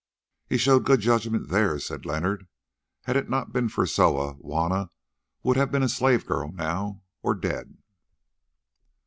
"He 0.49 0.57
showed 0.57 0.83
good 0.83 0.99
judgment 0.99 1.49
there," 1.49 1.77
said 1.77 2.07
Leonard. 2.07 2.47
"Had 3.03 3.15
it 3.15 3.29
not 3.29 3.53
been 3.53 3.69
for 3.69 3.85
Soa, 3.85 4.33
Juanna 4.41 4.89
would 5.43 5.57
have 5.57 5.71
been 5.71 5.83
a 5.83 5.87
slave 5.89 6.25
girl 6.25 6.51
now, 6.51 7.03
or 7.21 7.35
dead." 7.35 7.77